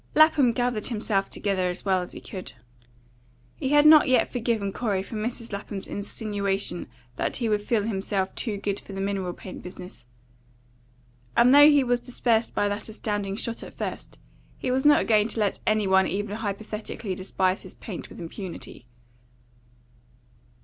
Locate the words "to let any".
15.27-15.85